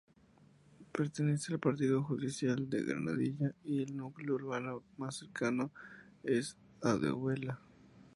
Pertenece 0.91 1.53
al 1.53 1.59
Partido 1.59 2.01
Judicial 2.01 2.67
de 2.71 2.83
Granadilla 2.83 3.53
y 3.63 3.83
el 3.83 3.95
núcleo 3.95 4.33
urbano 4.33 4.81
más 4.97 5.17
cercano 5.17 5.69
es 6.23 6.57
Aldehuela. 6.81 7.59